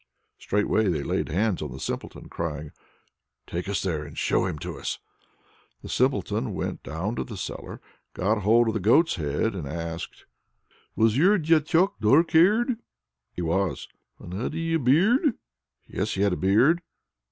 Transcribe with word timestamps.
Straightway 0.39 0.87
they 0.87 1.03
laid 1.03 1.29
hands 1.29 1.61
on 1.61 1.71
the 1.71 1.79
Simpleton, 1.79 2.27
crying, 2.27 2.71
"Take 3.45 3.69
us 3.69 3.83
there 3.83 4.01
and 4.03 4.17
show 4.17 4.47
him 4.47 4.57
to 4.57 4.79
us." 4.79 4.97
The 5.83 5.89
Simpleton 5.89 6.55
went 6.55 6.81
down 6.81 7.09
into 7.09 7.23
the 7.23 7.37
cellar, 7.37 7.79
got 8.15 8.41
hold 8.41 8.69
of 8.69 8.73
the 8.73 8.79
goat's 8.79 9.17
head, 9.17 9.53
and 9.53 9.67
asked: 9.67 10.25
"Was 10.95 11.17
your 11.19 11.37
Diachok 11.37 11.99
dark 11.99 12.31
haired?" 12.31 12.79
"He 13.31 13.43
was." 13.43 13.87
"And 14.17 14.33
had 14.33 14.55
he 14.55 14.73
a 14.73 14.79
beard?" 14.79 15.35
"Yes, 15.85 16.15
he'd 16.15 16.33
a 16.33 16.35
beard." 16.35 16.81